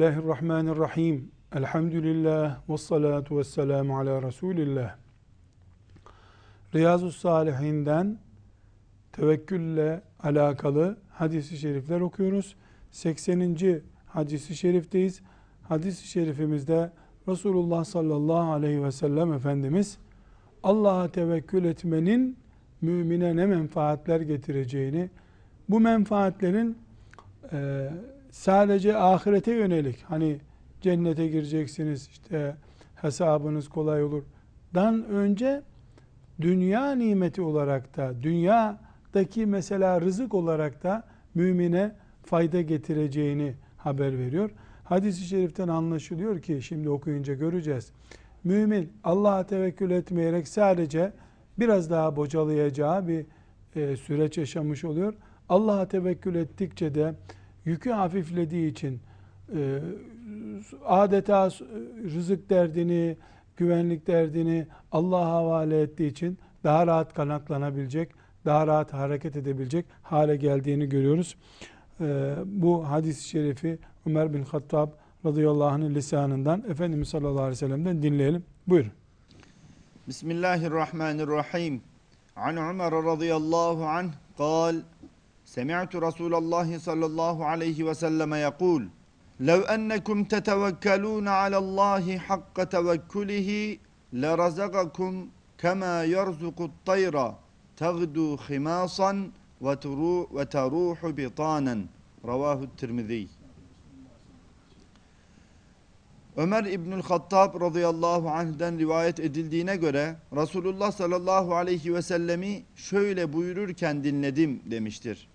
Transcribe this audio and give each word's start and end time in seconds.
Bismillahirrahmanirrahim. 0.00 1.30
Elhamdülillah 1.56 2.60
ve 2.68 2.76
salatu 2.76 3.38
ve 3.38 3.44
selamu 3.44 3.98
ala 3.98 4.22
Resulillah. 4.22 4.96
Riyazu 6.74 7.12
Salihinden 7.12 8.18
tevekkülle 9.12 10.02
alakalı 10.22 10.96
hadisi 11.10 11.56
şerifler 11.56 12.00
okuyoruz. 12.00 12.56
80. 12.90 13.82
hadisi 14.06 14.56
şerifteyiz. 14.56 15.20
Hadis-i 15.62 16.06
şerifimizde 16.06 16.90
Resulullah 17.28 17.84
sallallahu 17.84 18.52
aleyhi 18.52 18.84
ve 18.84 18.92
sellem 18.92 19.32
Efendimiz 19.32 19.98
Allah'a 20.62 21.08
tevekkül 21.08 21.64
etmenin 21.64 22.36
mümine 22.80 23.36
ne 23.36 23.46
menfaatler 23.46 24.20
getireceğini, 24.20 25.10
bu 25.68 25.80
menfaatlerin 25.80 26.78
e, 27.52 27.90
sadece 28.30 28.96
ahirete 28.96 29.52
yönelik, 29.52 30.02
hani 30.02 30.38
cennete 30.80 31.28
gireceksiniz, 31.28 32.08
işte 32.08 32.56
hesabınız 32.94 33.68
kolay 33.68 34.04
olur, 34.04 34.22
dan 34.74 35.04
önce 35.04 35.62
dünya 36.40 36.92
nimeti 36.92 37.42
olarak 37.42 37.96
da, 37.96 38.22
dünyadaki 38.22 39.46
mesela 39.46 40.00
rızık 40.00 40.34
olarak 40.34 40.82
da 40.82 41.04
mümine 41.34 41.92
fayda 42.22 42.60
getireceğini 42.60 43.54
haber 43.76 44.18
veriyor. 44.18 44.50
Hadis-i 44.84 45.24
şeriften 45.24 45.68
anlaşılıyor 45.68 46.42
ki, 46.42 46.62
şimdi 46.62 46.90
okuyunca 46.90 47.34
göreceğiz. 47.34 47.92
Mümin 48.44 48.92
Allah'a 49.04 49.46
tevekkül 49.46 49.90
etmeyerek 49.90 50.48
sadece 50.48 51.12
biraz 51.58 51.90
daha 51.90 52.16
bocalayacağı 52.16 53.08
bir 53.08 53.26
e, 53.76 53.96
süreç 53.96 54.38
yaşamış 54.38 54.84
oluyor. 54.84 55.14
Allah'a 55.48 55.88
tevekkül 55.88 56.34
ettikçe 56.34 56.94
de 56.94 57.14
yükü 57.65 57.91
hafiflediği 57.91 58.71
için 58.71 58.99
e, 59.55 59.79
adeta 60.85 61.49
rızık 62.15 62.49
derdini, 62.49 63.17
güvenlik 63.57 64.07
derdini 64.07 64.67
Allah'a 64.91 65.25
havale 65.25 65.81
ettiği 65.81 66.07
için 66.07 66.37
daha 66.63 66.87
rahat 66.87 67.13
kanaklanabilecek, 67.13 68.11
daha 68.45 68.67
rahat 68.67 68.93
hareket 68.93 69.35
edebilecek 69.35 69.85
hale 70.03 70.35
geldiğini 70.35 70.89
görüyoruz. 70.89 71.35
E, 72.01 72.35
bu 72.45 72.89
hadis-i 72.89 73.29
şerifi 73.29 73.77
Ömer 74.05 74.33
bin 74.33 74.43
Hattab 74.43 74.89
radıyallahu 75.25 75.69
anh'ın 75.69 75.95
lisanından 75.95 76.63
Efendimiz 76.69 77.09
sallallahu 77.09 77.41
aleyhi 77.41 77.51
ve 77.51 77.55
sellem'den 77.55 78.03
dinleyelim. 78.03 78.43
Buyurun. 78.67 78.91
Bismillahirrahmanirrahim. 80.07 81.81
An 82.35 82.57
Ömer 82.57 82.91
radıyallahu 82.91 83.85
anh 83.85 84.11
قال 84.37 84.83
سمعت 85.49 85.95
رسول 85.95 86.35
الله 86.35 86.77
صلى 86.77 87.05
الله 87.05 87.45
عليه 87.45 87.83
وسلم 87.83 88.33
يقول 88.33 88.89
لو 89.39 89.61
أنكم 89.61 90.23
تتوكلون 90.23 91.27
على 91.27 91.57
الله 91.57 92.17
حق 92.17 92.63
توكله 92.63 93.77
لرزقكم 94.13 95.27
كما 95.57 96.03
يرزق 96.03 96.61
الطير 96.61 97.33
تغدو 97.77 98.37
خماصا 98.37 99.31
وتروح 100.35 100.99
بطانا 101.05 101.75
رواه 102.25 102.59
الترمذي 102.63 103.27
Ömer 106.37 106.63
İbnül 106.63 107.01
Hattab 107.01 107.61
radıyallahu 107.61 108.29
anh'den 108.29 108.79
rivayet 108.79 109.19
edildiğine 109.19 109.75
göre 109.75 110.15
Resulullah 110.35 110.91
sallallahu 110.91 111.55
aleyhi 111.55 111.93
ve 111.93 112.01
sellemi 112.01 112.63
şöyle 112.75 113.33
buyururken 113.33 114.03
dinledim 114.03 114.61
demiştir. 114.65 115.27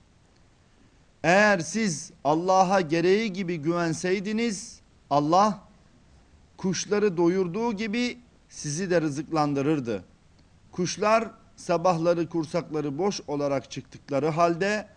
Eğer 1.25 1.59
siz 1.59 2.12
Allah'a 2.24 2.81
gereği 2.81 3.34
gibi 3.34 3.58
güvenseydiniz 3.58 4.81
Allah 5.09 5.59
kuşları 6.58 7.18
doyurduğu 7.18 7.74
gibi 7.74 8.18
sizi 8.50 8.90
de 8.90 9.02
rızıklandırırdı. 9.02 10.03
Kuşlar 10.72 11.31
sabahları 11.56 12.30
kursakları 12.30 12.97
boş 12.97 13.22
olarak 13.28 13.72
çıktıkları 13.72 14.28
halde 14.28 14.88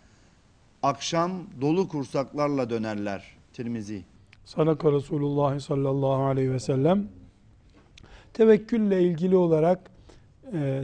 akşam 0.83 1.33
dolu 1.61 1.89
kursaklarla 1.89 2.71
dönerler. 2.71 3.25
Tirmizi. 3.53 4.05
Sadaka 4.45 4.93
Resulullah 4.93 5.61
sallallahu 5.61 6.23
aleyhi 6.23 6.53
ve 6.53 6.61
sellem. 6.61 7.09
Tevekkülle 8.33 9.03
ilgili 9.03 9.37
olarak 9.37 9.91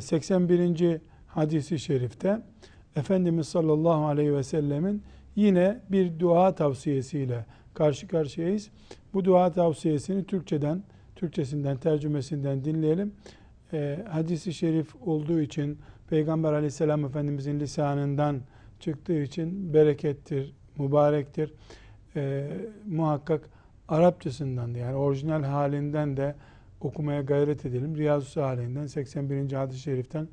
81. 0.00 0.80
E, 0.80 1.00
hadisi 1.26 1.78
şerifte 1.78 2.42
Efendimiz 2.96 3.48
sallallahu 3.48 4.06
aleyhi 4.06 4.34
ve 4.34 4.42
sellemin 4.42 5.02
yine 5.36 5.80
bir 5.90 6.18
dua 6.18 6.54
tavsiyesiyle 6.54 7.44
karşı 7.74 8.08
karşıyayız. 8.08 8.70
Bu 9.14 9.24
dua 9.24 9.52
tavsiyesini 9.52 10.24
Türkçeden, 10.24 10.82
Türkçesinden, 11.16 11.76
tercümesinden 11.76 12.64
dinleyelim. 12.64 13.12
E, 13.72 14.04
hadisi 14.08 14.54
şerif 14.54 14.94
olduğu 15.06 15.40
için 15.40 15.78
Peygamber 16.10 16.52
aleyhisselam 16.52 17.04
Efendimizin 17.04 17.60
lisanından 17.60 18.40
çıktığı 18.80 19.22
için 19.22 19.74
berekettir, 19.74 20.52
mübarektir. 20.78 21.52
E, 22.16 22.50
muhakkak 22.86 23.50
Arapçasından 23.88 24.74
da 24.74 24.78
yani 24.78 24.96
orijinal 24.96 25.42
halinden 25.42 26.16
de 26.16 26.34
okumaya 26.80 27.22
gayret 27.22 27.66
edelim. 27.66 27.96
Riyazu 27.96 28.42
halinden 28.42 28.86
81. 28.86 29.52
hadis-i 29.52 29.80
şeriften 29.80 30.28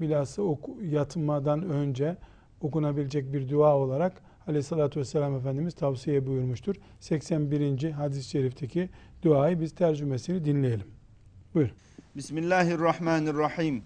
bilhassa 0.00 0.42
oku, 0.42 0.76
yatmadan 0.82 1.62
önce 1.62 2.16
okunabilecek 2.60 3.32
bir 3.32 3.48
dua 3.48 3.76
olarak 3.76 4.22
aleyhissalatü 4.46 5.00
vesselam 5.00 5.36
Efendimiz 5.36 5.74
tavsiye 5.74 6.26
buyurmuştur. 6.26 6.74
81. 7.00 7.90
hadis-i 7.90 8.30
şerifteki 8.30 8.88
duayı 9.22 9.60
biz 9.60 9.74
tercümesini 9.74 10.44
dinleyelim. 10.44 10.86
Buyur. 11.54 11.68
Bismillahirrahmanirrahim. 12.16 13.82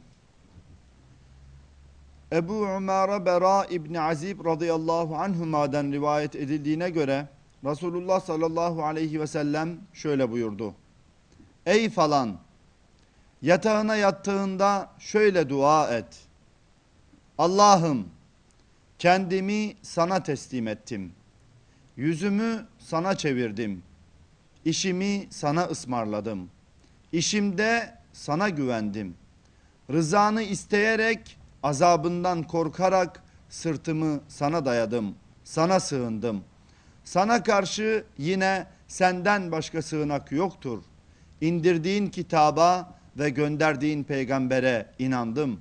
Ebu 2.32 2.52
Umara 2.52 3.26
Bera 3.26 3.64
İbni 3.64 4.00
Azib 4.00 4.44
radıyallahu 4.44 5.16
anhuma'dan 5.16 5.92
rivayet 5.92 6.36
edildiğine 6.36 6.90
göre 6.90 7.28
Resulullah 7.64 8.20
sallallahu 8.20 8.84
aleyhi 8.84 9.20
ve 9.20 9.26
sellem 9.26 9.78
şöyle 9.92 10.30
buyurdu. 10.30 10.74
Ey 11.66 11.90
falan 11.90 12.38
yatağına 13.42 13.96
yattığında 13.96 14.90
şöyle 14.98 15.48
dua 15.48 15.88
et. 15.88 16.18
Allah'ım 17.38 18.06
kendimi 19.00 19.76
sana 19.82 20.22
teslim 20.22 20.68
ettim. 20.68 21.12
Yüzümü 21.96 22.66
sana 22.78 23.16
çevirdim. 23.16 23.82
İşimi 24.64 25.26
sana 25.30 25.64
ısmarladım. 25.64 26.50
İşimde 27.12 27.94
sana 28.12 28.48
güvendim. 28.48 29.14
Rızanı 29.92 30.42
isteyerek 30.42 31.38
azabından 31.62 32.42
korkarak 32.42 33.22
sırtımı 33.48 34.20
sana 34.28 34.64
dayadım. 34.64 35.14
Sana 35.44 35.80
sığındım.'' 35.80 36.50
Sana 37.10 37.42
karşı 37.42 38.04
yine 38.18 38.66
senden 38.88 39.52
başka 39.52 39.82
sığınak 39.82 40.32
yoktur. 40.32 40.82
İndirdiğin 41.40 42.06
kitaba 42.06 42.94
ve 43.18 43.30
gönderdiğin 43.30 44.04
peygambere 44.04 44.86
inandım. 44.98 45.60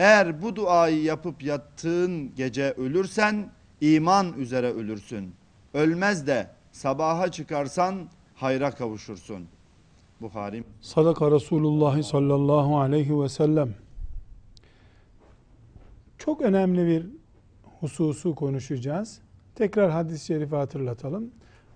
Eğer 0.00 0.42
bu 0.42 0.56
duayı 0.56 1.02
yapıp 1.02 1.42
yattığın 1.42 2.34
gece 2.34 2.70
ölürsen 2.72 3.50
iman 3.80 4.32
üzere 4.32 4.72
ölürsün. 4.72 5.34
Ölmez 5.74 6.26
de 6.26 6.50
sabaha 6.72 7.30
çıkarsan 7.30 8.08
hayra 8.34 8.70
kavuşursun. 8.70 9.46
Buhari. 10.20 10.64
Sadaka 10.80 11.30
Resulullah 11.30 12.02
sallallahu 12.02 12.78
aleyhi 12.78 13.20
ve 13.20 13.28
sellem. 13.28 13.74
Çok 16.18 16.40
önemli 16.40 16.86
bir 16.86 17.06
hususu 17.80 18.34
konuşacağız. 18.34 19.20
Tekrar 19.54 19.90
hadis-i 19.90 20.26
şerifi 20.26 20.56
hatırlatalım. 20.56 21.30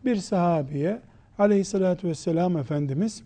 Bir 0.04 0.16
sahabiye 0.16 1.02
aleyhissalatü 1.38 2.08
vesselam 2.08 2.56
Efendimiz 2.56 3.22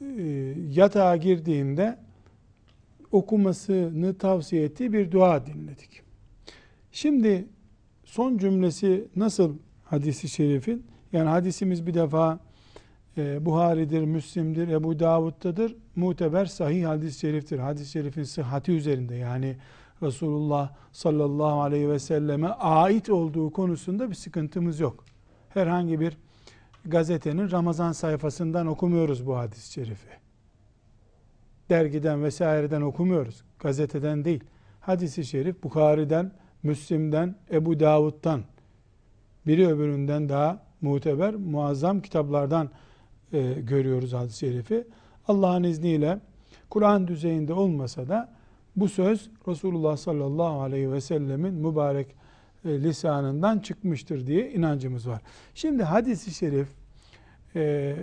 e, 0.00 0.22
yatağa 0.70 1.16
girdiğinde 1.16 1.98
okumasını 3.12 4.18
tavsiye 4.18 4.64
ettiği 4.64 4.92
bir 4.92 5.10
dua 5.10 5.46
dinledik. 5.46 6.02
Şimdi 6.92 7.48
son 8.04 8.38
cümlesi 8.38 9.08
nasıl 9.16 9.56
hadisi 9.84 10.28
şerifin? 10.28 10.86
Yani 11.12 11.28
hadisimiz 11.28 11.86
bir 11.86 11.94
defa 11.94 12.38
e, 13.16 13.46
Buhari'dir, 13.46 14.04
Müslim'dir, 14.04 14.68
Ebu 14.68 14.98
Davud'dadır. 14.98 15.76
Muteber 15.96 16.46
sahih 16.46 16.86
hadis-i 16.86 17.18
şeriftir. 17.18 17.58
Hadis-i 17.58 17.90
şerifin 17.90 18.22
sıhhati 18.22 18.72
üzerinde 18.72 19.14
yani 19.14 19.56
Resulullah 20.02 20.72
sallallahu 20.92 21.60
aleyhi 21.60 21.88
ve 21.88 21.98
selleme 21.98 22.48
ait 22.48 23.10
olduğu 23.10 23.50
konusunda 23.50 24.10
bir 24.10 24.14
sıkıntımız 24.14 24.80
yok. 24.80 25.04
Herhangi 25.48 26.00
bir 26.00 26.16
gazetenin 26.84 27.50
Ramazan 27.50 27.92
sayfasından 27.92 28.66
okumuyoruz 28.66 29.26
bu 29.26 29.36
hadis-i 29.36 29.72
şerifi. 29.72 30.08
Dergiden 31.72 32.24
vesaireden 32.24 32.80
okumuyoruz. 32.80 33.42
Gazeteden 33.58 34.24
değil. 34.24 34.44
Hadis-i 34.80 35.24
şerif 35.24 35.62
Bukhari'den, 35.62 36.32
Müslim'den, 36.62 37.34
Ebu 37.52 37.80
Davud'dan 37.80 38.42
biri 39.46 39.68
öbüründen 39.68 40.28
daha 40.28 40.62
muteber, 40.80 41.34
muazzam 41.34 42.00
kitaplardan 42.00 42.70
e, 43.32 43.52
görüyoruz 43.52 44.12
hadis-i 44.12 44.38
şerifi. 44.38 44.86
Allah'ın 45.28 45.62
izniyle 45.62 46.18
Kur'an 46.70 47.08
düzeyinde 47.08 47.52
olmasa 47.52 48.08
da 48.08 48.32
bu 48.76 48.88
söz 48.88 49.30
Resulullah 49.48 49.96
sallallahu 49.96 50.60
aleyhi 50.60 50.92
ve 50.92 51.00
sellemin 51.00 51.54
mübarek 51.54 52.14
e, 52.64 52.82
lisanından 52.82 53.58
çıkmıştır 53.58 54.26
diye 54.26 54.50
inancımız 54.50 55.08
var. 55.08 55.22
Şimdi 55.54 55.82
hadis-i 55.82 56.34
şerif 56.34 56.68
e, 57.56 57.96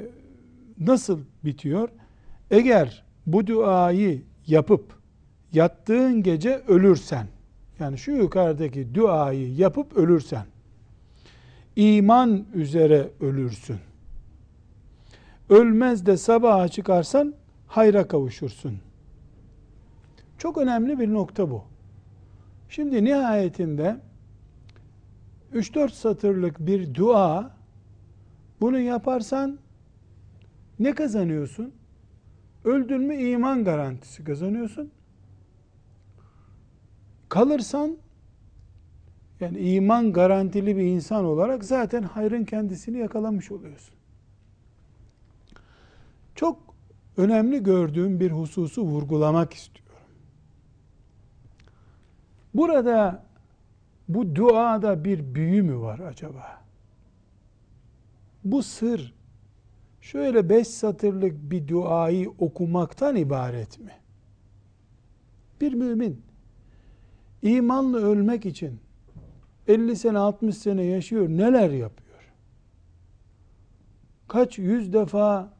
nasıl 0.79 1.19
bitiyor? 1.45 1.89
Eğer 2.51 3.08
bu 3.33 3.47
duayı 3.47 4.21
yapıp 4.47 4.93
yattığın 5.53 6.23
gece 6.23 6.61
ölürsen, 6.67 7.27
yani 7.79 7.97
şu 7.97 8.11
yukarıdaki 8.11 8.95
duayı 8.95 9.55
yapıp 9.55 9.97
ölürsen, 9.97 10.45
iman 11.75 12.45
üzere 12.53 13.09
ölürsün. 13.21 13.77
Ölmez 15.49 16.05
de 16.05 16.17
sabaha 16.17 16.67
çıkarsan 16.67 17.33
hayra 17.67 18.07
kavuşursun. 18.07 18.79
Çok 20.37 20.57
önemli 20.57 20.99
bir 20.99 21.13
nokta 21.13 21.51
bu. 21.51 21.63
Şimdi 22.69 23.03
nihayetinde 23.03 23.97
3-4 25.53 25.89
satırlık 25.91 26.59
bir 26.59 26.95
dua 26.95 27.51
bunu 28.61 28.79
yaparsan 28.79 29.59
ne 30.79 30.95
kazanıyorsun? 30.95 31.73
Öldün 32.63 33.01
mü 33.01 33.15
iman 33.15 33.63
garantisi 33.63 34.23
kazanıyorsun. 34.23 34.91
Kalırsan 37.29 37.97
yani 39.39 39.59
iman 39.59 40.13
garantili 40.13 40.77
bir 40.77 40.83
insan 40.83 41.25
olarak 41.25 41.65
zaten 41.65 42.03
hayrın 42.03 42.45
kendisini 42.45 42.97
yakalamış 42.97 43.51
oluyorsun. 43.51 43.95
Çok 46.35 46.75
önemli 47.17 47.63
gördüğüm 47.63 48.19
bir 48.19 48.31
hususu 48.31 48.81
vurgulamak 48.81 49.53
istiyorum. 49.53 49.89
Burada 52.53 53.25
bu 54.09 54.35
duada 54.35 55.03
bir 55.03 55.35
büyü 55.35 55.63
mü 55.63 55.77
var 55.77 55.99
acaba? 55.99 56.61
Bu 58.43 58.63
sır 58.63 59.18
şöyle 60.01 60.49
beş 60.49 60.67
satırlık 60.67 61.51
bir 61.51 61.67
duayı 61.67 62.29
okumaktan 62.37 63.15
ibaret 63.15 63.79
mi? 63.79 63.91
Bir 65.61 65.73
mümin 65.73 66.21
imanla 67.41 67.97
ölmek 67.97 68.45
için 68.45 68.79
50 69.67 69.95
sene 69.95 70.17
60 70.17 70.57
sene 70.57 70.83
yaşıyor 70.83 71.29
neler 71.29 71.69
yapıyor? 71.69 72.09
Kaç 74.27 74.57
yüz 74.57 74.93
defa 74.93 75.53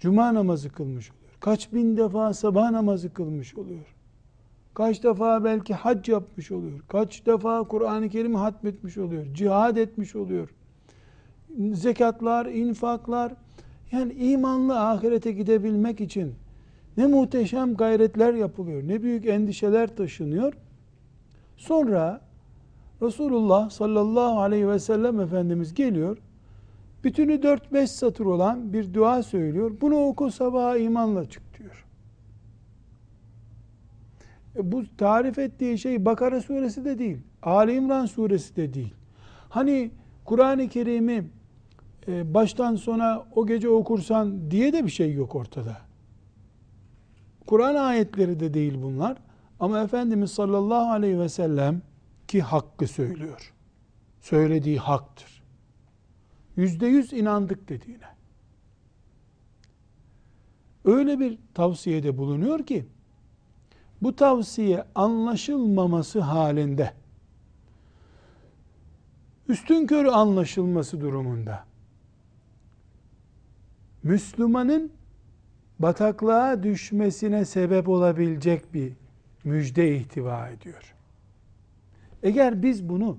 cuma 0.00 0.34
namazı 0.34 0.72
kılmış 0.72 1.10
oluyor. 1.10 1.36
Kaç 1.40 1.72
bin 1.72 1.96
defa 1.96 2.32
sabah 2.34 2.70
namazı 2.70 3.12
kılmış 3.12 3.54
oluyor. 3.54 3.94
Kaç 4.74 5.04
defa 5.04 5.44
belki 5.44 5.74
hac 5.74 6.08
yapmış 6.08 6.50
oluyor. 6.50 6.80
Kaç 6.88 7.26
defa 7.26 7.64
Kur'an-ı 7.64 8.08
Kerim'i 8.08 8.36
hatmetmiş 8.36 8.98
oluyor. 8.98 9.34
Cihad 9.34 9.76
etmiş 9.76 10.16
oluyor. 10.16 10.54
Zekatlar, 11.72 12.46
infaklar. 12.46 13.32
Yani 13.92 14.12
imanlı 14.12 14.80
ahirete 14.80 15.32
gidebilmek 15.32 16.00
için 16.00 16.34
ne 16.96 17.06
muhteşem 17.06 17.74
gayretler 17.74 18.34
yapılıyor. 18.34 18.88
Ne 18.88 19.02
büyük 19.02 19.26
endişeler 19.26 19.96
taşınıyor. 19.96 20.54
Sonra 21.56 22.20
Resulullah 23.02 23.70
sallallahu 23.70 24.40
aleyhi 24.40 24.68
ve 24.68 24.78
sellem 24.78 25.20
Efendimiz 25.20 25.74
geliyor. 25.74 26.18
Bütünü 27.04 27.32
4-5 27.32 27.86
satır 27.86 28.26
olan 28.26 28.72
bir 28.72 28.94
dua 28.94 29.22
söylüyor. 29.22 29.72
Bunu 29.80 30.06
oku 30.06 30.30
sabaha 30.30 30.76
imanla 30.76 31.24
çık 31.24 31.58
diyor. 31.58 31.86
E 34.56 34.72
bu 34.72 34.84
tarif 34.98 35.38
ettiği 35.38 35.78
şey 35.78 36.04
Bakara 36.04 36.40
suresi 36.40 36.84
de 36.84 36.98
değil. 36.98 37.18
Ali 37.42 37.72
İmran 37.72 38.06
suresi 38.06 38.56
de 38.56 38.74
değil. 38.74 38.94
Hani 39.48 39.90
Kur'an-ı 40.24 40.68
Kerim'i 40.68 41.24
baştan 42.08 42.76
sona 42.76 43.26
o 43.34 43.46
gece 43.46 43.68
okursan 43.68 44.50
diye 44.50 44.72
de 44.72 44.84
bir 44.84 44.90
şey 44.90 45.12
yok 45.12 45.34
ortada. 45.34 45.76
Kur'an 47.46 47.74
ayetleri 47.74 48.40
de 48.40 48.54
değil 48.54 48.82
bunlar. 48.82 49.16
Ama 49.60 49.82
Efendimiz 49.82 50.30
sallallahu 50.30 50.90
aleyhi 50.90 51.20
ve 51.20 51.28
sellem 51.28 51.82
ki 52.28 52.42
hakkı 52.42 52.88
söylüyor. 52.88 53.52
Söylediği 54.20 54.78
haktır. 54.78 55.42
Yüzde 56.56 56.86
yüz 56.86 57.12
inandık 57.12 57.68
dediğine. 57.68 58.06
Öyle 60.84 61.20
bir 61.20 61.38
tavsiyede 61.54 62.18
bulunuyor 62.18 62.66
ki 62.66 62.86
bu 64.02 64.16
tavsiye 64.16 64.84
anlaşılmaması 64.94 66.20
halinde 66.20 66.92
üstün 69.48 69.86
körü 69.86 70.08
anlaşılması 70.08 71.00
durumunda 71.00 71.64
Müslümanın 74.06 74.92
bataklığa 75.78 76.62
düşmesine 76.62 77.44
sebep 77.44 77.88
olabilecek 77.88 78.74
bir 78.74 78.92
müjde 79.44 79.96
ihtiva 79.96 80.48
ediyor. 80.48 80.94
Eğer 82.22 82.62
biz 82.62 82.88
bunu 82.88 83.18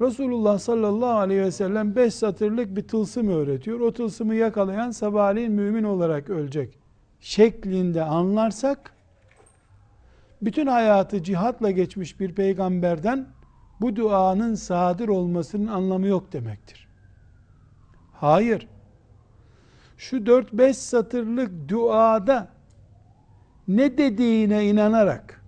Resulullah 0.00 0.58
sallallahu 0.58 1.18
aleyhi 1.18 1.40
ve 1.40 1.50
sellem 1.50 1.96
beş 1.96 2.14
satırlık 2.14 2.76
bir 2.76 2.88
tılsım 2.88 3.28
öğretiyor. 3.28 3.80
O 3.80 3.92
tılsımı 3.92 4.34
yakalayan 4.34 4.90
sabahleyin 4.90 5.52
mümin 5.52 5.84
olarak 5.84 6.30
ölecek 6.30 6.78
şeklinde 7.20 8.02
anlarsak 8.02 8.92
bütün 10.42 10.66
hayatı 10.66 11.22
cihatla 11.22 11.70
geçmiş 11.70 12.20
bir 12.20 12.34
peygamberden 12.34 13.26
bu 13.80 13.96
duanın 13.96 14.54
sadır 14.54 15.08
olmasının 15.08 15.66
anlamı 15.66 16.06
yok 16.06 16.32
demektir. 16.32 16.88
Hayır. 18.12 18.71
Şu 20.02 20.16
4-5 20.16 20.72
satırlık 20.72 21.68
duada 21.68 22.48
ne 23.68 23.98
dediğine 23.98 24.68
inanarak 24.68 25.44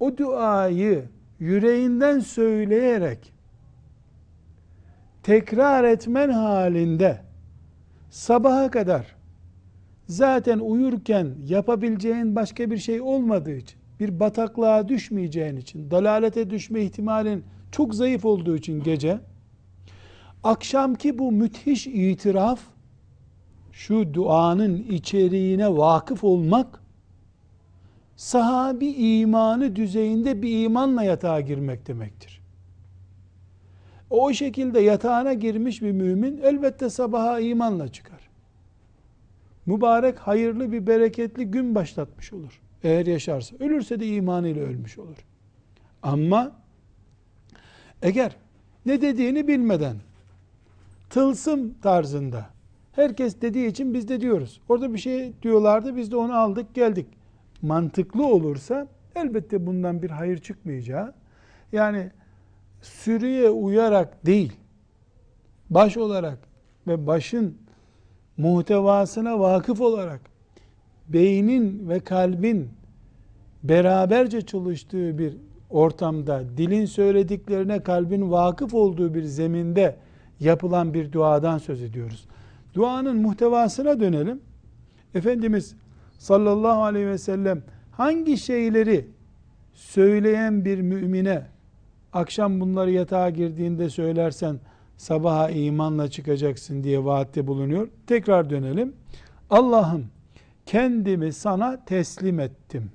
o 0.00 0.16
duayı 0.16 1.08
yüreğinden 1.38 2.20
söyleyerek 2.20 3.32
tekrar 5.22 5.84
etmen 5.84 6.28
halinde 6.28 7.20
sabaha 8.10 8.70
kadar 8.70 9.16
zaten 10.06 10.58
uyurken 10.58 11.34
yapabileceğin 11.46 12.36
başka 12.36 12.70
bir 12.70 12.78
şey 12.78 13.00
olmadığı 13.00 13.56
için, 13.56 13.80
bir 14.00 14.20
bataklığa 14.20 14.88
düşmeyeceğin 14.88 15.56
için, 15.56 15.90
dalalete 15.90 16.50
düşme 16.50 16.82
ihtimalin 16.82 17.44
çok 17.72 17.94
zayıf 17.94 18.24
olduğu 18.24 18.56
için 18.56 18.82
gece, 18.82 19.20
akşamki 20.44 21.18
bu 21.18 21.32
müthiş 21.32 21.86
itiraf, 21.86 22.60
şu 23.80 24.14
duanın 24.14 24.78
içeriğine 24.78 25.76
vakıf 25.76 26.24
olmak, 26.24 26.80
sahabi 28.16 28.86
imanı 28.86 29.76
düzeyinde 29.76 30.42
bir 30.42 30.64
imanla 30.64 31.02
yatağa 31.02 31.40
girmek 31.40 31.86
demektir. 31.86 32.40
O 34.10 34.32
şekilde 34.32 34.80
yatağına 34.80 35.32
girmiş 35.32 35.82
bir 35.82 35.92
mümin 35.92 36.40
elbette 36.42 36.90
sabaha 36.90 37.40
imanla 37.40 37.88
çıkar 37.88 38.20
mübarek, 39.66 40.18
hayırlı 40.18 40.72
bir 40.72 40.86
bereketli 40.86 41.44
gün 41.44 41.74
başlatmış 41.74 42.32
olur. 42.32 42.60
Eğer 42.82 43.06
yaşarsa. 43.06 43.56
Ölürse 43.60 44.00
de 44.00 44.06
imanıyla 44.06 44.62
ölmüş 44.62 44.98
olur. 44.98 45.26
Ama 46.02 46.52
eğer 48.02 48.36
ne 48.86 49.00
dediğini 49.00 49.48
bilmeden 49.48 49.96
tılsım 51.10 51.74
tarzında 51.82 52.59
herkes 52.92 53.40
dediği 53.40 53.66
için 53.66 53.94
biz 53.94 54.08
de 54.08 54.20
diyoruz. 54.20 54.60
Orada 54.68 54.94
bir 54.94 54.98
şey 54.98 55.32
diyorlardı 55.42 55.96
biz 55.96 56.10
de 56.10 56.16
onu 56.16 56.34
aldık 56.34 56.74
geldik. 56.74 57.06
Mantıklı 57.62 58.26
olursa 58.26 58.86
elbette 59.14 59.66
bundan 59.66 60.02
bir 60.02 60.10
hayır 60.10 60.38
çıkmayacağı 60.38 61.14
yani 61.72 62.10
sürüye 62.82 63.50
uyarak 63.50 64.26
değil 64.26 64.52
baş 65.70 65.96
olarak 65.96 66.38
ve 66.86 67.06
başın 67.06 67.58
muhtevasına 68.36 69.40
vakıf 69.40 69.80
olarak 69.80 70.20
beynin 71.08 71.88
ve 71.88 72.00
kalbin 72.00 72.68
beraberce 73.62 74.40
çalıştığı 74.40 75.18
bir 75.18 75.36
ortamda, 75.70 76.44
dilin 76.56 76.86
söylediklerine 76.86 77.82
kalbin 77.82 78.30
vakıf 78.30 78.74
olduğu 78.74 79.14
bir 79.14 79.22
zeminde 79.22 79.96
yapılan 80.40 80.94
bir 80.94 81.12
duadan 81.12 81.58
söz 81.58 81.82
ediyoruz. 81.82 82.26
Duanın 82.74 83.16
muhtevasına 83.16 84.00
dönelim. 84.00 84.40
Efendimiz 85.14 85.74
sallallahu 86.18 86.82
aleyhi 86.82 87.06
ve 87.06 87.18
sellem 87.18 87.62
hangi 87.90 88.36
şeyleri 88.36 89.08
söyleyen 89.72 90.64
bir 90.64 90.80
mümine 90.80 91.46
akşam 92.12 92.60
bunları 92.60 92.90
yatağa 92.90 93.30
girdiğinde 93.30 93.90
söylersen 93.90 94.60
sabaha 94.96 95.50
imanla 95.50 96.10
çıkacaksın 96.10 96.84
diye 96.84 97.04
vaatte 97.04 97.46
bulunuyor. 97.46 97.88
Tekrar 98.06 98.50
dönelim. 98.50 98.92
Allah'ım 99.50 100.06
kendimi 100.66 101.32
sana 101.32 101.84
teslim 101.84 102.40
ettim. 102.40 102.90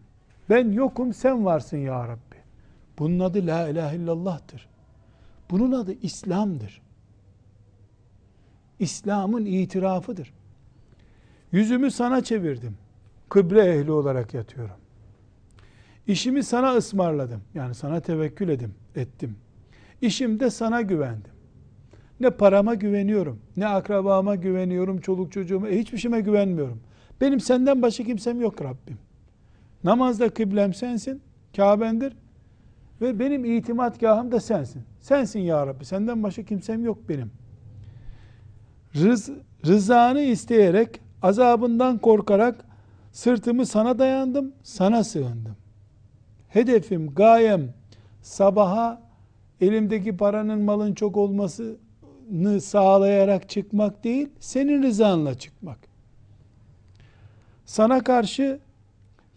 Ben 0.50 0.72
yokum 0.72 1.14
sen 1.14 1.46
varsın 1.46 1.78
ya 1.78 2.08
Rabbi. 2.08 2.36
Bunun 3.00 3.20
adı 3.20 3.48
la 3.48 3.70
ilahe 3.70 3.96
illallah'tır. 3.96 4.68
Bunun 5.50 5.72
adı 5.72 5.94
İslam'dır. 6.02 6.82
İslam'ın 8.80 9.46
itirafıdır. 9.46 10.34
Yüzümü 11.52 11.92
sana 11.92 12.24
çevirdim. 12.24 12.78
Kıble 13.30 13.62
ehli 13.62 13.92
olarak 13.92 14.34
yatıyorum. 14.34 14.76
İşimi 16.08 16.44
sana 16.44 16.76
ısmarladım. 16.76 17.42
Yani 17.54 17.76
sana 17.76 18.00
tevekkül 18.00 18.50
edim, 18.50 18.74
ettim. 18.96 19.36
İşimde 20.02 20.50
sana 20.50 20.82
güvendim. 20.82 21.32
Ne 22.20 22.30
parama 22.30 22.76
güveniyorum, 22.76 23.40
ne 23.58 23.68
akrabama 23.68 24.36
güveniyorum, 24.36 25.02
çoluk 25.02 25.32
çocuğuma, 25.32 25.70
e, 25.70 25.80
hiçbir 25.80 25.98
şeyime 25.98 26.22
güvenmiyorum. 26.22 26.80
Benim 27.22 27.40
senden 27.40 27.82
başka 27.82 28.04
kimsem 28.04 28.42
yok 28.42 28.62
Rabbim. 28.62 28.98
Namazda 29.84 30.30
kıblem 30.30 30.74
sensin, 30.74 31.22
Kabe'ndir. 31.56 32.14
Ve 33.02 33.20
benim 33.20 33.46
itimatgahım 33.46 34.32
da 34.32 34.40
sensin. 34.40 34.84
Sensin 35.00 35.40
ya 35.40 35.68
Rabbi. 35.68 35.86
Senden 35.86 36.24
başka 36.24 36.44
kimsem 36.44 36.86
yok 36.86 36.98
benim. 37.10 37.32
Rız, 38.96 39.30
rızanı 39.66 40.22
isteyerek, 40.22 41.00
azabından 41.22 41.98
korkarak 41.98 42.66
sırtımı 43.12 43.66
sana 43.66 44.00
dayandım, 44.00 44.54
sana 44.64 45.04
sığındım. 45.04 45.56
Hedefim, 46.50 47.14
gayem 47.14 47.74
sabaha 48.22 49.02
elimdeki 49.62 50.18
paranın 50.18 50.62
malın 50.62 50.94
çok 50.94 51.18
olmasını 51.18 52.62
sağlayarak 52.62 53.50
çıkmak 53.50 54.04
değil, 54.04 54.30
senin 54.40 54.84
rızanla 54.84 55.38
çıkmak. 55.38 55.78
Sana 57.66 58.04
karşı 58.04 58.60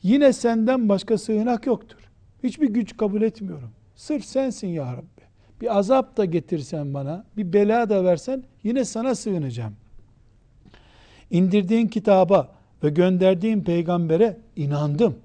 yine 0.03 0.33
senden 0.33 0.89
başka 0.89 1.19
sığınak 1.19 1.67
yoktur. 1.67 1.99
Hiçbir 2.45 2.69
güç 2.69 2.97
kabul 2.97 3.23
etmiyorum. 3.23 3.71
Sırf 3.97 4.25
sensin 4.25 4.69
ya 4.69 4.93
Rabbi. 4.93 5.18
Bir 5.61 5.79
azap 5.79 6.17
da 6.17 6.25
getirsen 6.25 6.95
bana, 6.95 7.25
bir 7.37 7.53
bela 7.53 7.91
da 7.91 8.05
versen 8.05 8.45
yine 8.63 8.85
sana 8.85 9.15
sığınacağım. 9.15 9.77
İndirdiğin 11.31 11.87
kitaba 11.87 12.55
ve 12.83 12.91
gönderdiğin 12.91 13.65
peygambere 13.65 14.39
inandım. 14.57 15.19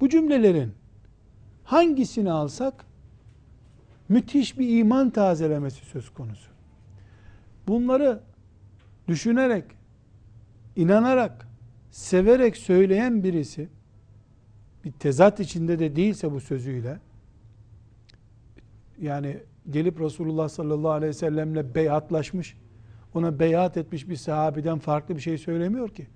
Bu 0.00 0.08
cümlelerin 0.08 0.72
hangisini 1.64 2.30
alsak 2.30 2.84
müthiş 4.08 4.58
bir 4.58 4.78
iman 4.78 5.10
tazelemesi 5.10 5.84
söz 5.84 6.10
konusu. 6.10 6.50
Bunları 7.68 8.20
düşünerek, 9.08 9.64
inanarak, 10.76 11.48
severek 11.90 12.56
söyleyen 12.56 13.24
birisi 13.24 13.68
bir 14.84 14.92
tezat 14.92 15.40
içinde 15.40 15.78
de 15.78 15.96
değilse 15.96 16.32
bu 16.32 16.40
sözüyle 16.40 16.98
yani 19.00 19.36
gelip 19.70 20.00
Resulullah 20.00 20.48
sallallahu 20.48 20.90
aleyhi 20.90 21.10
ve 21.10 21.14
sellemle 21.14 21.74
beyatlaşmış 21.74 22.56
ona 23.14 23.38
beyat 23.38 23.76
etmiş 23.76 24.08
bir 24.08 24.16
sahabeden 24.16 24.78
farklı 24.78 25.16
bir 25.16 25.20
şey 25.20 25.38
söylemiyor 25.38 25.88
ki. 25.88 26.06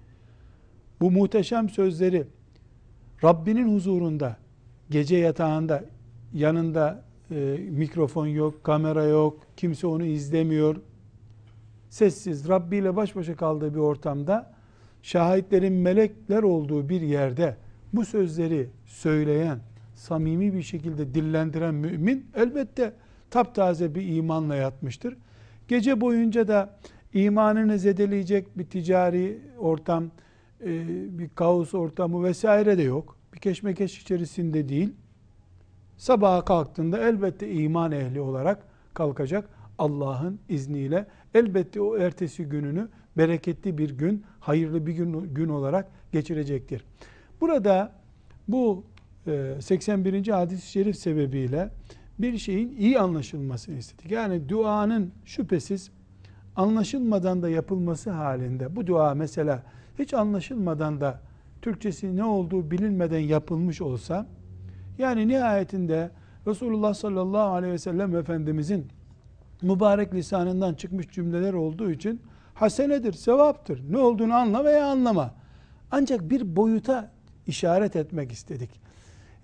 Bu 1.01 1.11
muhteşem 1.11 1.69
sözleri 1.69 2.27
Rabbinin 3.25 3.75
huzurunda 3.75 4.37
gece 4.91 5.17
yatağında 5.17 5.85
yanında 6.35 7.05
e, 7.31 7.35
mikrofon 7.71 8.27
yok, 8.27 8.65
kamera 8.65 9.05
yok, 9.05 9.39
kimse 9.57 9.87
onu 9.87 10.05
izlemiyor. 10.05 10.77
Sessiz 11.89 12.49
Rabbi 12.49 12.77
ile 12.77 12.97
baş 12.97 13.17
başa 13.17 13.37
kaldığı 13.37 13.75
bir 13.75 13.79
ortamda 13.79 14.55
şahitlerin 15.03 15.73
melekler 15.73 16.43
olduğu 16.43 16.89
bir 16.89 17.01
yerde 17.01 17.57
bu 17.93 18.05
sözleri 18.05 18.69
söyleyen, 18.87 19.59
samimi 19.95 20.55
bir 20.55 20.63
şekilde 20.63 21.15
dillendiren 21.15 21.75
mümin 21.75 22.27
elbette 22.37 22.93
taptaze 23.31 23.95
bir 23.95 24.17
imanla 24.17 24.57
yatmıştır. 24.57 25.17
Gece 25.69 26.01
boyunca 26.01 26.49
da 26.49 26.79
imanını 27.15 27.79
zedeleyecek 27.79 28.59
bir 28.59 28.65
ticari 28.65 29.39
ortam, 29.59 30.05
e, 30.61 30.69
bir 31.19 31.29
kaos 31.29 31.75
ortamı 31.75 32.25
vesaire 32.25 32.79
de 32.79 32.83
yok. 32.83 33.17
Bir 33.35 33.39
keşmekeş 33.39 34.03
içerisinde 34.03 34.69
değil. 34.69 34.93
Sabaha 35.97 36.45
kalktığında 36.45 36.99
elbette 36.99 37.53
iman 37.53 37.93
ehli 37.93 38.21
olarak 38.21 38.59
kalkacak 38.95 39.49
Allah'ın 39.79 40.41
izniyle. 40.49 41.07
Elbette 41.35 41.81
o 41.81 41.97
ertesi 41.97 42.45
gününü 42.45 42.89
bereketli 43.17 43.79
bir 43.79 43.91
gün, 43.91 44.25
hayırlı 44.41 44.87
bir 44.87 44.93
gün, 44.93 45.35
gün 45.35 45.49
olarak 45.49 45.87
geçirecektir. 46.13 46.85
Burada 47.41 47.93
bu 48.49 48.85
81. 49.25 50.29
E, 50.29 50.33
hadis-i 50.33 50.71
şerif 50.71 50.97
sebebiyle 50.97 51.71
bir 52.19 52.39
şeyin 52.39 52.77
iyi 52.79 53.01
anlaşılmasını 53.01 53.79
istedik. 53.79 54.11
Yani 54.11 54.49
duanın 54.49 55.13
şüphesiz 55.25 55.91
anlaşılmadan 56.57 57.43
da 57.43 57.49
yapılması 57.49 58.11
halinde 58.11 58.77
bu 58.77 58.87
dua 58.87 59.15
mesela 59.15 59.63
hiç 59.99 60.15
anlaşılmadan 60.15 61.01
da 61.01 61.21
Türkçesi 61.63 62.17
ne 62.17 62.25
olduğu 62.25 62.71
bilinmeden 62.71 63.19
yapılmış 63.19 63.81
olsa 63.81 64.27
yani 64.99 65.29
nihayetinde 65.29 66.11
Resulullah 66.47 66.95
sallallahu 66.95 67.53
aleyhi 67.53 67.73
ve 67.73 67.79
sellem 67.79 68.17
Efendimizin 68.17 68.87
mübarek 69.63 70.15
lisanından 70.15 70.75
çıkmış 70.75 71.09
cümleler 71.09 71.53
olduğu 71.53 71.91
için 71.91 72.21
hasenedir, 72.55 73.13
sevaptır. 73.13 73.93
Ne 73.93 73.99
olduğunu 73.99 74.35
anla 74.35 74.65
veya 74.65 74.87
anlama. 74.87 75.35
Ancak 75.91 76.31
bir 76.31 76.57
boyuta 76.57 77.11
işaret 77.47 77.97
etmek 77.97 78.33
istedik. 78.33 78.71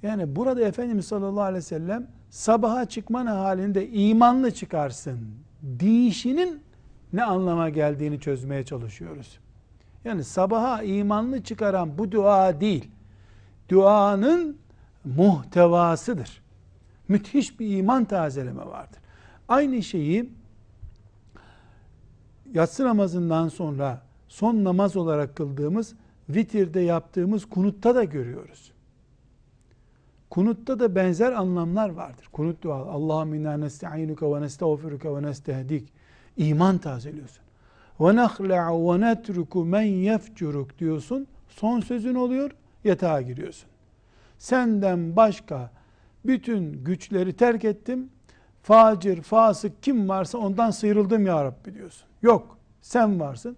Yani 0.03 0.37
burada 0.37 0.61
Efendimiz 0.61 1.07
sallallahu 1.07 1.43
aleyhi 1.43 1.57
ve 1.57 1.63
sellem 1.63 2.07
sabaha 2.31 2.85
çıkman 2.85 3.27
halinde 3.27 3.89
imanlı 3.89 4.51
çıkarsın 4.51 5.19
deyişinin 5.63 6.63
ne 7.13 7.25
anlama 7.25 7.69
geldiğini 7.69 8.21
çözmeye 8.21 8.65
çalışıyoruz. 8.65 9.39
Yani 10.05 10.25
sabaha 10.25 10.83
imanlı 10.83 11.43
çıkaran 11.43 11.99
bu 11.99 12.13
dua 12.13 12.61
değil. 12.61 12.91
Duanın 13.69 14.57
muhtevasıdır. 15.05 16.43
Müthiş 17.09 17.61
bir 17.61 17.77
iman 17.77 18.05
tazeleme 18.05 18.67
vardır. 18.67 18.99
Aynı 19.49 19.83
şeyi 19.83 20.31
yatsı 22.55 22.85
namazından 22.85 23.49
sonra 23.49 24.03
son 24.29 24.65
namaz 24.65 24.97
olarak 24.97 25.37
kıldığımız 25.37 25.95
vitirde 26.29 26.81
yaptığımız 26.81 27.45
kunutta 27.45 27.95
da 27.95 28.05
görüyoruz. 28.05 28.73
Kunutta 30.31 30.81
da 30.81 30.95
benzer 30.95 31.33
anlamlar 31.33 31.89
vardır. 31.89 32.29
Kunut 32.33 32.63
dua. 32.63 32.77
Allahümme 32.77 33.37
inna 33.37 33.57
nesta'inuka 33.57 34.35
ve 34.35 34.41
nestağfiruka 34.41 35.17
ve 35.17 35.23
nestehdik. 35.23 35.93
İman 36.37 36.79
tazeliyorsun. 36.79 37.45
Ve 38.01 38.17
nahla'u 38.17 38.95
ve 38.95 39.01
netruku 39.01 39.65
men 39.65 39.83
yefcuruk 39.83 40.79
diyorsun. 40.79 41.27
Son 41.49 41.81
sözün 41.81 42.15
oluyor. 42.15 42.51
Yatağa 42.85 43.23
giriyorsun. 43.23 43.69
Senden 44.39 45.17
başka 45.17 45.71
bütün 46.27 46.85
güçleri 46.85 47.33
terk 47.33 47.65
ettim. 47.65 48.11
Facir, 48.63 49.23
fasık 49.23 49.83
kim 49.83 50.09
varsa 50.09 50.39
ondan 50.39 50.71
sıyrıldım 50.71 51.27
ya 51.27 51.45
Rabbi 51.45 51.75
diyorsun. 51.75 52.09
Yok. 52.23 52.59
Sen 52.83 53.21
varsın. 53.21 53.57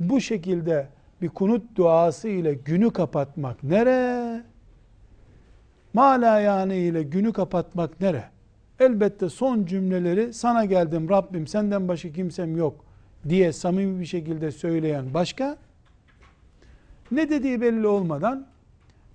Bu 0.00 0.20
şekilde 0.20 0.88
bir 1.22 1.28
kunut 1.28 1.76
duası 1.76 2.28
ile 2.28 2.54
günü 2.54 2.90
kapatmak 2.90 3.62
nere? 3.62 4.42
Mala 5.94 6.40
yani 6.40 6.76
ile 6.76 7.02
günü 7.02 7.32
kapatmak 7.32 8.00
nere? 8.00 8.24
Elbette 8.80 9.28
son 9.28 9.64
cümleleri 9.64 10.32
sana 10.32 10.64
geldim 10.64 11.08
Rabbim 11.08 11.46
senden 11.46 11.88
başka 11.88 12.12
kimsem 12.12 12.56
yok 12.56 12.84
diye 13.28 13.52
samimi 13.52 14.00
bir 14.00 14.06
şekilde 14.06 14.50
söyleyen 14.50 15.14
başka. 15.14 15.56
Ne 17.10 17.30
dediği 17.30 17.60
belli 17.60 17.86
olmadan 17.86 18.46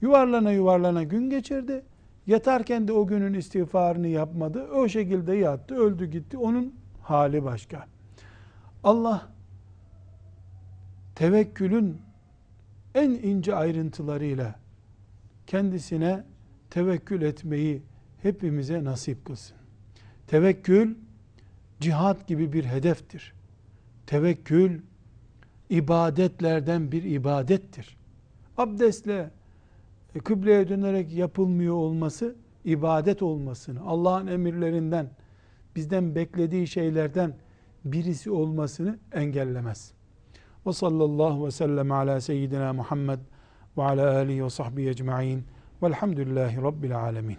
yuvarlana 0.02 0.52
yuvarlana 0.52 1.04
gün 1.04 1.30
geçirdi. 1.30 1.84
Yatarken 2.28 2.88
de 2.88 2.94
o 2.94 3.08
günün 3.08 3.34
istiğfarını 3.34 4.08
yapmadı. 4.08 4.68
O 4.76 4.88
şekilde 4.88 5.36
yattı, 5.36 5.76
öldü 5.76 6.06
gitti. 6.06 6.38
Onun 6.38 6.76
hali 7.02 7.44
başka. 7.44 7.86
Allah 8.84 9.28
tevekkülün 11.16 11.98
en 12.96 13.10
ince 13.10 13.56
ayrıntılarıyla 13.56 14.56
kendisine 15.48 16.24
tevekkül 16.70 17.22
etmeyi 17.22 17.82
hepimize 18.22 18.84
nasip 18.84 19.26
kılsın. 19.26 19.58
Tevekkül 20.28 20.96
cihat 21.80 22.28
gibi 22.28 22.54
bir 22.54 22.66
hedeftir. 22.66 23.34
Tevekkül 24.08 24.82
ibadetlerden 25.70 26.92
bir 26.92 27.04
ibadettir. 27.04 27.98
Abdestle 28.58 29.32
e, 30.16 30.20
kıbleye 30.20 30.70
dönerek 30.70 31.14
yapılmıyor 31.14 31.76
olması 31.76 32.36
ibadet 32.66 33.22
olmasını, 33.22 33.82
Allah'ın 33.86 34.28
emirlerinden, 34.28 35.10
bizden 35.76 36.16
beklediği 36.16 36.68
şeylerden 36.68 37.36
birisi 37.86 38.32
olmasını 38.32 39.00
engellemez. 39.14 39.94
Ve 40.68 40.74
sallallahu 40.74 41.46
ve 41.46 41.52
sellem 41.52 41.92
ala 41.92 42.22
seyyidina 42.22 42.74
Muhammed 42.74 43.20
ve 43.78 43.84
ala 43.84 44.16
alihi 44.16 44.44
ve 44.44 44.50
sahbihi 44.50 44.90
ecma'in 44.90 45.46
والحمد 45.82 46.20
لله 46.20 46.62
رب 46.62 46.86
العالمين. 46.86 47.38